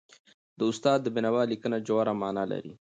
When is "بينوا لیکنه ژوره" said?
1.15-2.13